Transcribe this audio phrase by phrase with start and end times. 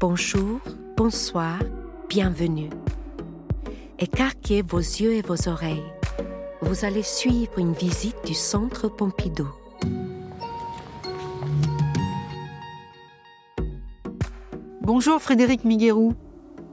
[0.00, 0.60] Bonjour,
[0.96, 1.58] bonsoir,
[2.08, 2.70] bienvenue.
[3.98, 5.82] Écarquez vos yeux et vos oreilles.
[6.62, 9.48] Vous allez suivre une visite du Centre Pompidou.
[14.82, 16.14] Bonjour Frédéric Miguerou.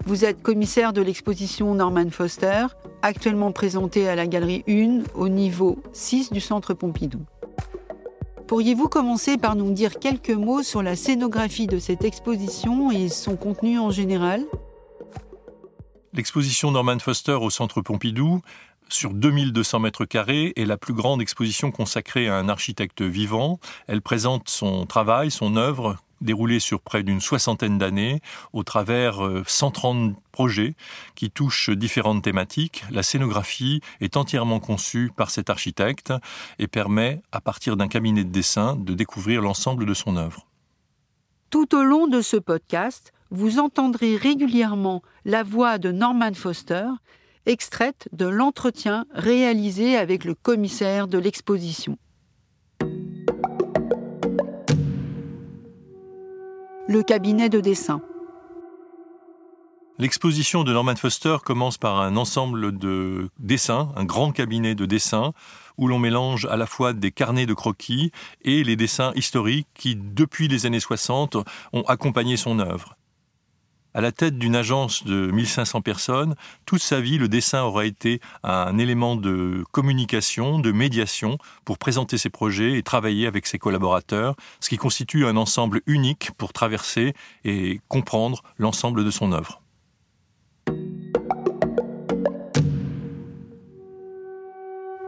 [0.06, 2.68] Vous êtes commissaire de l'exposition Norman Foster,
[3.02, 7.22] actuellement présentée à la Galerie 1 au niveau 6 du Centre Pompidou.
[8.48, 13.36] Pourriez-vous commencer par nous dire quelques mots sur la scénographie de cette exposition et son
[13.36, 14.44] contenu en général?
[16.14, 18.42] L'exposition Norman Foster au Centre Pompidou,
[18.88, 23.60] sur 2200 mètres carrés, est la plus grande exposition consacrée à un architecte vivant.
[23.88, 28.22] Elle présente son travail, son œuvre, déroulée sur près d'une soixantaine d'années,
[28.54, 30.76] au travers 130 euh, projets
[31.16, 32.84] qui touchent différentes thématiques.
[32.92, 36.14] La scénographie est entièrement conçue par cet architecte
[36.60, 40.48] et permet, à partir d'un cabinet de dessin, de découvrir l'ensemble de son œuvre.
[41.50, 46.88] Tout au long de ce podcast, vous entendrez régulièrement la voix de Norman Foster,
[47.46, 51.98] extraite de l'entretien réalisé avec le commissaire de l'exposition.
[56.88, 58.00] Le cabinet de dessin.
[59.98, 65.34] L'exposition de Norman Foster commence par un ensemble de dessins, un grand cabinet de dessins,
[65.80, 68.12] où l'on mélange à la fois des carnets de croquis
[68.44, 71.38] et les dessins historiques qui, depuis les années 60,
[71.74, 72.96] ont accompagné son œuvre
[73.96, 78.20] à la tête d'une agence de 1500 personnes, toute sa vie, le dessin aura été
[78.44, 84.36] un élément de communication, de médiation pour présenter ses projets et travailler avec ses collaborateurs,
[84.60, 87.14] ce qui constitue un ensemble unique pour traverser
[87.46, 89.62] et comprendre l'ensemble de son œuvre.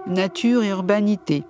[0.08, 1.44] Nature et urbanité.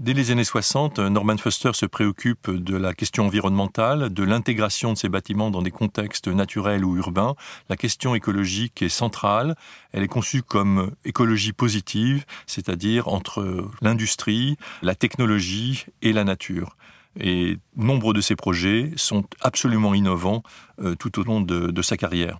[0.00, 4.96] Dès les années 60, Norman Foster se préoccupe de la question environnementale, de l'intégration de
[4.96, 7.34] ces bâtiments dans des contextes naturels ou urbains.
[7.68, 9.56] La question écologique est centrale.
[9.92, 16.78] Elle est conçue comme écologie positive, c'est-à-dire entre l'industrie, la technologie et la nature.
[17.18, 20.42] Et nombre de ces projets sont absolument innovants
[20.80, 22.38] euh, tout au long de sa carrière.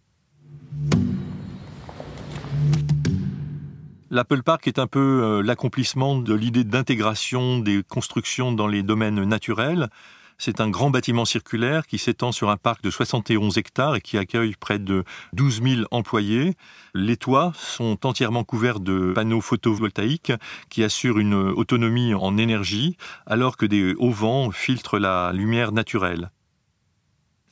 [4.13, 9.23] L'Apple Park est un peu euh, l'accomplissement de l'idée d'intégration des constructions dans les domaines
[9.23, 9.89] naturels.
[10.37, 14.19] C'est un grand bâtiment circulaire qui s'étend sur un parc de 71 hectares et qui
[14.19, 15.05] accueille près de
[15.35, 16.55] 12 000 employés.
[16.93, 20.33] Les toits sont entièrement couverts de panneaux photovoltaïques
[20.71, 22.97] qui assurent une autonomie en énergie
[23.27, 26.33] alors que des hauts vents filtrent la lumière naturelle.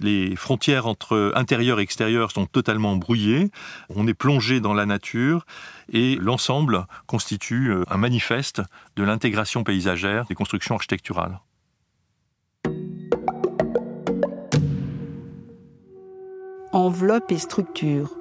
[0.01, 3.51] Les frontières entre intérieur et extérieur sont totalement brouillées.
[3.89, 5.45] On est plongé dans la nature
[5.93, 8.63] et l'ensemble constitue euh, un manifeste
[8.97, 11.41] de l'intégration paysagère des constructions architecturales.
[16.73, 18.15] Enveloppe et structure.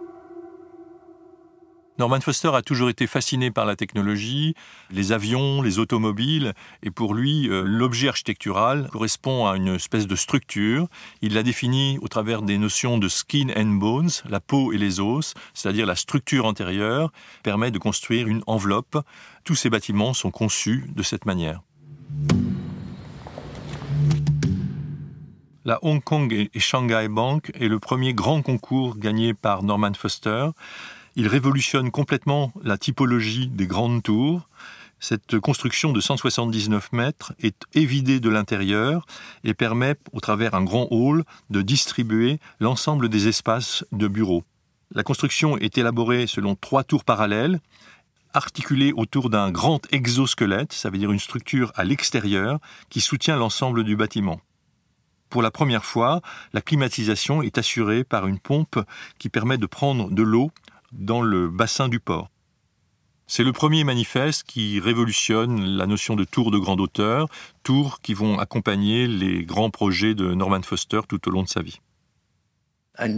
[2.00, 4.54] Norman Foster a toujours été fasciné par la technologie,
[4.92, 6.54] les avions, les automobiles,
[6.84, 10.88] et pour lui, euh, l'objet architectural correspond à une espèce de structure.
[11.24, 15.00] Il l'a défini au travers des notions de skin and bones, la peau et les
[15.00, 18.98] os, c'est-à-dire la structure antérieure, permet de construire une enveloppe.
[19.44, 21.62] Tous ces bâtiments sont conçus de cette manière.
[25.66, 30.50] La Hong Kong et Shanghai Bank est le premier grand concours gagné par Norman Foster.
[31.20, 34.48] Il révolutionne complètement la typologie des grandes tours.
[35.00, 39.04] Cette construction de 179 mètres est évidée de l'intérieur
[39.44, 44.44] et permet, au travers un grand hall, de distribuer l'ensemble des espaces de bureaux.
[44.94, 47.62] La construction est élaborée selon trois tours parallèles,
[48.36, 53.84] articulées autour d'un grand exosquelette, ça veut dire une structure à l'extérieur, qui soutient l'ensemble
[53.84, 54.40] du bâtiment.
[55.30, 56.22] Pour la première fois,
[56.54, 58.80] la climatisation est assurée par une pompe
[59.18, 60.52] qui permet de prendre de l'eau
[60.92, 62.30] dans le bassin du port.
[63.30, 67.28] C'est le premier manifeste qui révolutionne la notion de tours de grande hauteur,
[67.64, 71.62] tours qui vont accompagner les grands projets de Norman Foster tout au long de sa
[71.62, 71.82] vie.
[73.00, 73.14] Et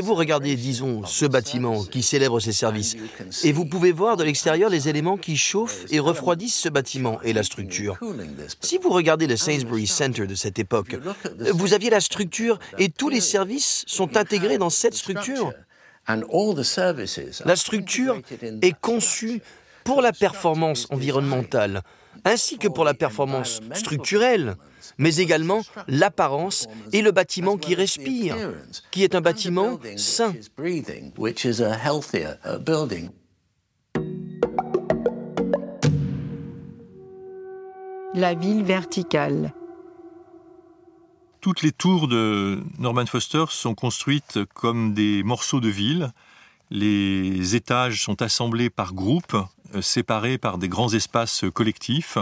[0.00, 2.96] vous regardez, disons, ce bâtiment qui célèbre ses services,
[3.44, 7.32] et vous pouvez voir de l'extérieur les éléments qui chauffent et refroidissent ce bâtiment et
[7.32, 7.98] la structure.
[8.60, 10.96] Si vous regardez le Sainsbury Center de cette époque,
[11.52, 15.52] vous aviez la structure et tous les services sont intégrés dans cette structure.
[17.44, 18.20] La structure
[18.62, 19.42] est conçue
[19.84, 21.82] pour la performance environnementale,
[22.24, 24.56] ainsi que pour la performance structurelle,
[24.98, 28.36] mais également l'apparence et le bâtiment qui respire,
[28.90, 30.34] qui est un bâtiment sain.
[38.14, 39.52] La ville verticale.
[41.46, 46.10] Toutes les tours de Norman Foster sont construites comme des morceaux de ville.
[46.70, 49.36] Les étages sont assemblés par groupes,
[49.80, 52.18] séparés par des grands espaces collectifs.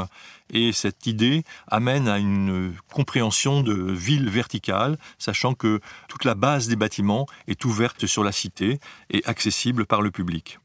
[0.52, 6.69] Et cette idée amène à une compréhension de ville verticale, sachant que toute la base
[6.69, 8.79] des bâtiments est ouverte sur la cité
[9.11, 10.58] et accessible par le public.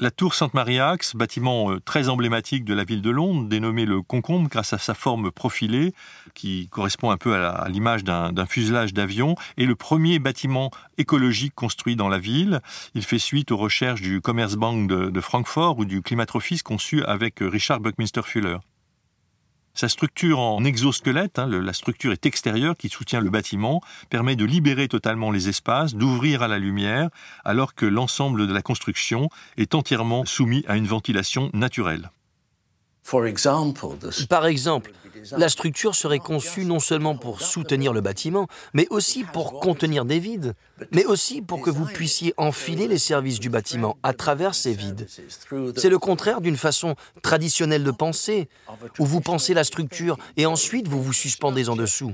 [0.00, 4.48] La tour Sainte-Marie-Axe, bâtiment euh, très emblématique de la ville de Londres, dénommé le Concombre
[4.48, 5.92] grâce à sa forme profilée,
[6.34, 11.96] qui correspond un peu à l'image d'un fuselage d'avion, est le premier bâtiment écologique construit
[11.96, 12.60] dans la ville.
[12.94, 17.42] Il fait suite aux recherches du Commerzbank de, de Francfort ou du Climatrophis conçu avec
[17.42, 18.58] euh, Richard Buckminster Fuller.
[19.78, 23.80] Sa structure en exosquelette, hein, la structure est extérieure qui soutient le bâtiment,
[24.10, 27.10] permet de libérer totalement les espaces, d'ouvrir à la lumière,
[27.44, 32.10] alors que l'ensemble de la construction est entièrement soumis à une ventilation naturelle.
[34.28, 34.90] Par exemple,
[35.32, 40.18] la structure serait conçue non seulement pour soutenir le bâtiment, mais aussi pour contenir des
[40.18, 40.54] vides,
[40.92, 45.06] mais aussi pour que vous puissiez enfiler les services du bâtiment à travers ces vides.
[45.76, 48.48] C'est le contraire d'une façon traditionnelle de penser,
[48.98, 52.12] où vous pensez la structure et ensuite vous vous suspendez en dessous.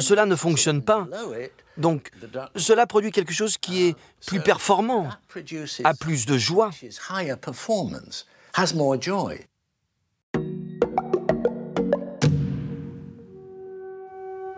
[0.00, 1.06] Cela ne fonctionne pas.
[1.76, 2.10] Donc,
[2.56, 3.96] cela produit quelque chose qui est
[4.26, 5.08] plus performant,
[5.84, 6.70] a plus de joie.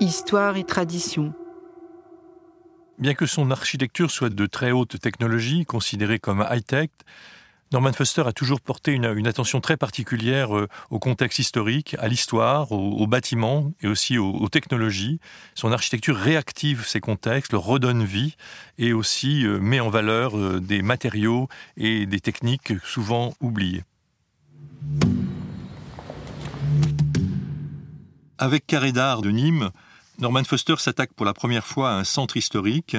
[0.04, 1.32] Histoire et tradition.
[2.98, 6.90] Bien que son architecture soit de très haute technologie, considérée comme high-tech,
[7.72, 12.70] Norman Foster a toujours porté une, attention très particulière euh, au contexte historique, à l'histoire,
[12.70, 15.20] aux, bâtiments et aussi aux, technologies.
[15.54, 18.36] Son architecture réactive ces contextes, leur redonne vie
[18.76, 21.48] et aussi euh, met en valeur euh, des matériaux
[21.78, 23.84] et des techniques souvent oubliées.
[28.36, 29.70] Avec Carré d'Art de Nîmes,
[30.20, 32.96] Norman Foster s'attaque pour la première fois à un centre historique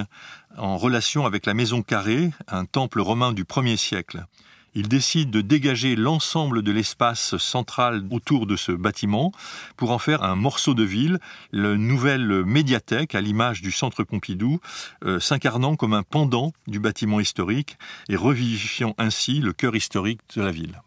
[0.58, 4.26] en relation avec la Maison Carrée, un temple romain du 1er siècle.
[4.74, 9.32] Il décide de dégager l'ensemble de l'espace central autour de ce bâtiment
[9.78, 11.20] pour en faire un morceau de ville,
[11.54, 14.60] la nouvelle médiathèque à l'image du centre Pompidou,
[15.06, 17.78] euh, s'incarnant comme un pendant du bâtiment historique
[18.10, 20.82] et revivifiant ainsi le cœur historique de la ville.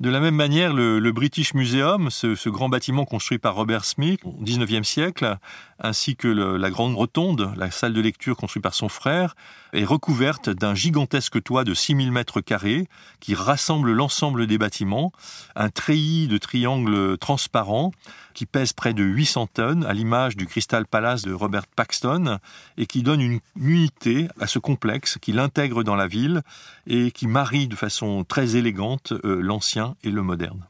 [0.00, 4.32] De la même manière, le, British Museum, ce, grand bâtiment construit par Robert Smith au
[4.42, 5.38] XIXe siècle,
[5.82, 9.34] ainsi que la grande rotonde, la salle de lecture construite par son frère,
[9.72, 12.88] est recouverte d'un gigantesque toit de 6000 mètres carrés
[13.20, 15.12] qui rassemble l'ensemble des bâtiments,
[15.56, 17.92] un treillis de triangles transparents
[18.32, 22.38] qui pèse près de 800 tonnes, à l'image du Crystal Palace de Robert Paxton,
[22.76, 26.42] et qui donne une unité à ce complexe, qui l'intègre dans la ville
[26.86, 30.66] et qui marie de façon très élégante euh, l'ancien et le moderne.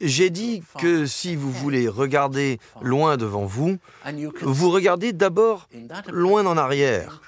[0.00, 3.78] J'ai dit que si vous voulez regarder loin devant vous,
[4.42, 5.68] vous regardez d'abord
[6.08, 7.20] loin en arrière.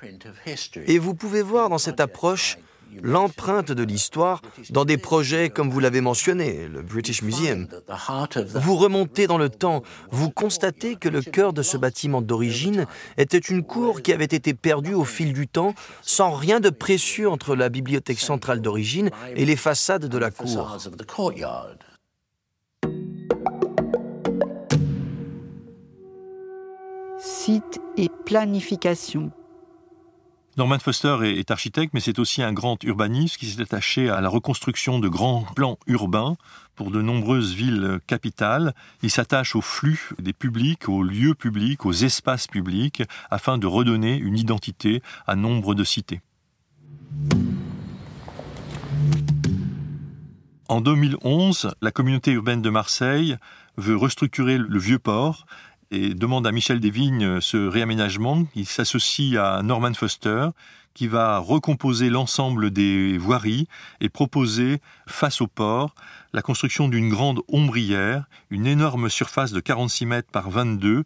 [0.87, 2.59] Et vous pouvez voir dans cette approche
[3.03, 7.67] l'empreinte de l'histoire dans des projets comme vous l'avez mentionné, le British Museum.
[8.55, 12.87] Vous remontez dans le temps, vous constatez que le cœur de ce bâtiment d'origine
[13.17, 17.29] était une cour qui avait été perdue au fil du temps sans rien de précieux
[17.29, 20.79] entre la bibliothèque centrale d'origine et les façades de la cour.
[27.21, 29.33] Site et planification.
[30.59, 34.29] Norman Foster est architecte, mais c'est aussi un grand urbaniste qui s'est attaché à la
[34.29, 36.37] reconstruction de grands plans urbains
[36.75, 38.75] pour de nombreuses villes capitales.
[39.05, 44.17] Il s'attache au flux des publics, aux lieux publics, aux espaces publics, afin de redonner
[44.17, 46.23] une identité à nombre de cités.
[50.69, 53.37] En 2011, la communauté urbaine de Marseille
[53.77, 55.47] veut restructurer le vieux port
[55.91, 58.47] et demande à Michel Desvignes ce réaménagement.
[58.55, 60.49] Il s'associe à Norman Foster
[60.99, 63.69] qui va recomposer l'ensemble des voiries
[64.01, 65.95] et proposer, face au port,
[66.33, 71.05] la construction d'une grande ombrière, une énorme surface de 46 mètres par 22,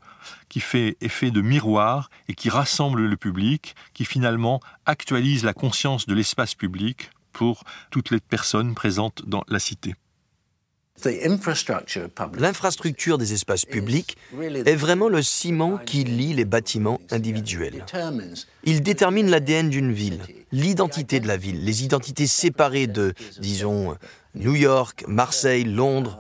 [0.49, 6.07] qui fait effet de miroir et qui rassemble le public, qui finalement actualise la conscience
[6.07, 9.95] de l'espace public pour toutes les personnes présentes dans la cité.
[12.39, 17.85] L'infrastructure des espaces publics est vraiment le ciment qui lie les bâtiments individuels.
[18.65, 20.21] Il détermine l'ADN d'une ville,
[20.53, 23.97] l'identité de la ville, les identités séparées de, disons,
[24.35, 26.19] New York, Marseille, Londres.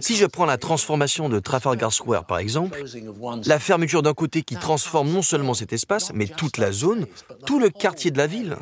[0.00, 2.84] Si je prends la transformation de Trafalgar Square par exemple,
[3.44, 7.06] la fermeture d'un côté qui transforme non seulement cet espace, mais toute la zone,
[7.44, 8.56] tout le quartier de la ville,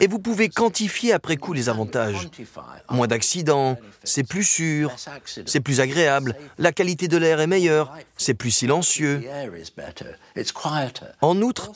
[0.00, 2.28] Et vous pouvez quantifier après coup les avantages.
[2.90, 4.94] Moins d'accidents, c'est plus sûr,
[5.46, 9.22] c'est plus agréable, la qualité de l'air est meilleure, c'est plus silencieux.
[11.20, 11.72] En outre,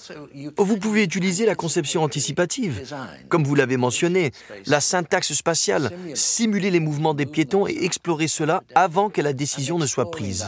[0.59, 2.83] vous pouvez utiliser la conception anticipative,
[3.29, 4.33] comme vous l'avez mentionné,
[4.67, 9.79] la syntaxe spatiale, simuler les mouvements des piétons et explorer cela avant que la décision
[9.79, 10.47] ne soit prise.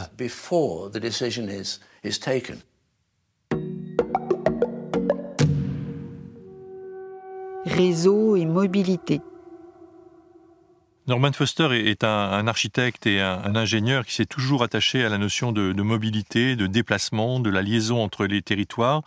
[7.67, 9.21] Réseau et mobilité.
[11.07, 15.53] Norman Foster est un, architecte et un, ingénieur qui s'est toujours attaché à la notion
[15.53, 19.03] de, mobilité, de déplacement, de la liaison entre les territoires.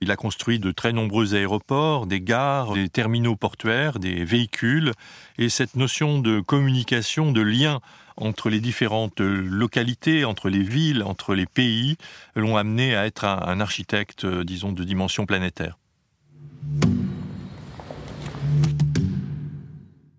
[0.00, 4.92] Il a construit de très nombreux aéroports, des gares, des terminaux portuaires, des véhicules,
[5.36, 7.80] et cette notion de communication, de lien
[8.16, 11.96] entre les différentes localités, entre les villes, entre les pays,
[12.36, 15.76] l'ont amené à être un, un architecte, disons, de dimension planétaire.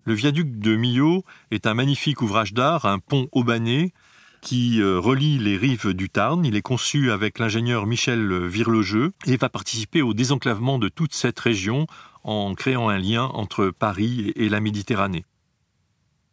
[0.04, 3.92] Le viaduc de Millau est un magnifique ouvrage d'art, un pont aubané
[4.40, 6.44] qui euh, relie les rives du Tarn.
[6.44, 11.38] Il est conçu avec l'ingénieur Michel Virlegeux et va participer au désenclavement de toute cette
[11.38, 11.86] région
[12.24, 15.24] en créant un lien entre Paris et la Méditerranée.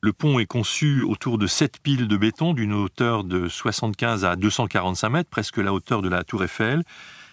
[0.02, 4.36] Le pont est conçu autour de sept piles de béton d'une hauteur de 75 à
[4.36, 6.84] 245 mètres, presque la hauteur de la tour Eiffel.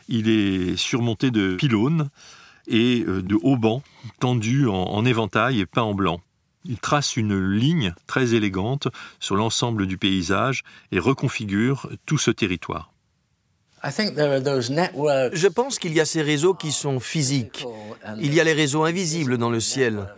[0.08, 2.08] Il est surmonté de pylônes
[2.66, 3.82] et euh, de haubans
[4.20, 6.20] tendus en, éventail et peints en blanc.
[6.64, 8.88] Il trace une ligne très élégante
[9.20, 12.92] sur l'ensemble du paysage et reconfigure tout ce territoire.
[13.84, 17.66] Je pense qu'il y a ces réseaux qui sont physiques.
[18.18, 20.08] Il y a les réseaux invisibles dans le ciel.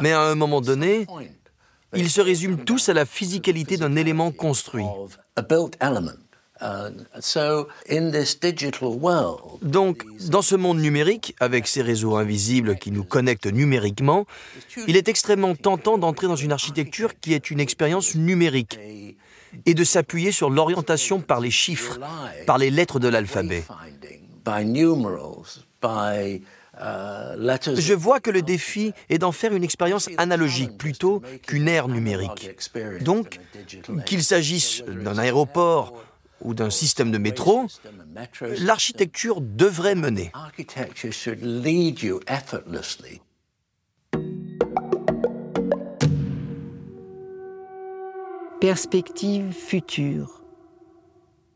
[0.00, 1.06] Mais à un moment donné,
[1.94, 4.86] ils se résument tous à la physicalité d'un élément construit.
[9.62, 14.26] Donc, dans ce monde numérique, avec ces réseaux invisibles qui nous connectent numériquement,
[14.86, 18.78] il est extrêmement tentant d'entrer dans une architecture qui est une expérience numérique
[19.66, 21.98] et de s'appuyer sur l'orientation par les chiffres,
[22.46, 23.64] par les lettres de l'alphabet.
[26.78, 32.50] Je vois que le défi est d'en faire une expérience analogique plutôt qu'une ère numérique.
[33.02, 33.40] Donc,
[34.06, 35.92] qu'il s'agisse d'un aéroport
[36.44, 37.66] ou d'un système de métro,
[38.58, 40.32] l'architecture devrait mener.
[48.60, 50.42] Perspective future.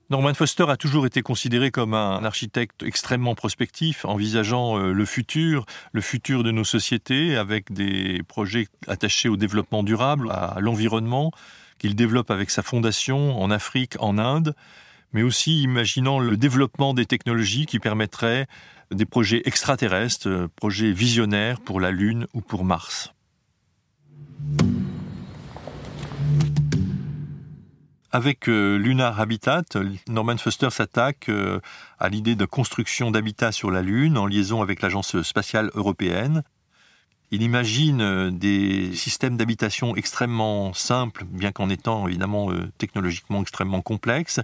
[0.09, 5.67] Norman Foster a toujours été considéré comme un architecte extrêmement prospectif, envisageant euh, le futur,
[5.91, 11.33] le futur de nos sociétés, avec des projets attachés au développement durable, à l'environnement,
[11.79, 14.55] qu'il développe avec sa fondation en Afrique, en Inde,
[15.13, 18.47] mais aussi imaginant le développement des technologies qui permettraient
[18.91, 23.13] des projets extraterrestres, euh, projets visionnaires pour la Lune ou pour Mars.
[28.13, 29.65] Avec euh, Lunar Habitat,
[30.09, 31.61] Norman Foster s'attaque euh,
[31.99, 36.43] à l'idée de construction d'habitats sur la Lune en liaison avec l'Agence spatiale européenne.
[37.33, 43.83] Il imagine euh, des systèmes d'habitation extrêmement simples, bien qu'en étant évidemment euh, technologiquement extrêmement
[43.83, 44.41] complexes,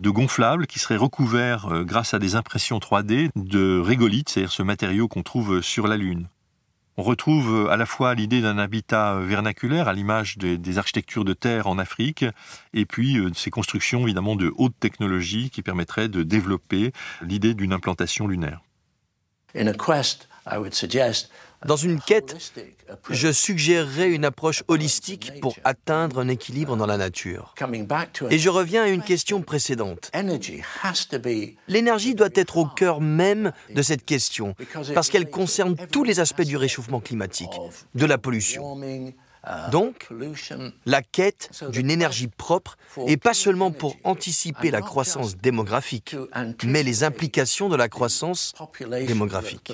[0.00, 4.62] de gonflables qui seraient recouverts euh, grâce à des impressions 3D de régolithes, c'est-à-dire ce
[4.62, 6.28] matériau qu'on trouve sur la Lune.
[6.98, 11.66] On retrouve à la fois l'idée d'un habitat vernaculaire à l'image des, architectures de terre
[11.66, 12.24] en Afrique,
[12.72, 18.26] et puis ces constructions évidemment de haute technologie qui permettraient de développer l'idée d'une implantation
[18.26, 18.62] lunaire.
[21.64, 22.36] Dans une quête,
[23.10, 27.54] je suggérerais une approche holistique pour atteindre un équilibre dans la nature.
[28.30, 30.10] Et je reviens à une question précédente.
[31.66, 34.54] L'énergie doit être au cœur même de cette question,
[34.94, 37.50] parce qu'elle concerne tous les aspects du réchauffement climatique,
[37.94, 38.78] de la pollution.
[39.70, 40.08] Donc,
[40.86, 42.76] la quête d'une énergie propre,
[43.06, 46.16] et pas seulement pour anticiper la croissance démographique,
[46.64, 48.54] mais les implications de la croissance
[49.06, 49.72] démographique.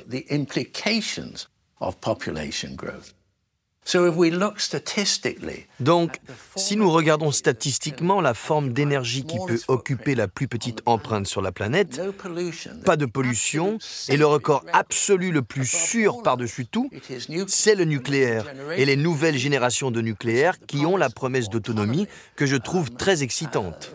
[5.81, 6.19] Donc,
[6.57, 11.43] si nous regardons statistiquement la forme d'énergie qui peut occuper la plus petite empreinte sur
[11.43, 12.01] la planète,
[12.85, 16.91] pas de pollution, et le record absolu le plus sûr par-dessus tout,
[17.49, 18.47] c'est le nucléaire
[18.77, 23.23] et les nouvelles générations de nucléaire qui ont la promesse d'autonomie que je trouve très
[23.23, 23.95] excitante.